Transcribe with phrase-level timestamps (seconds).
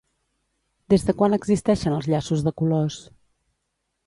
[0.93, 2.99] Des de quan existeixen els llaços de colors?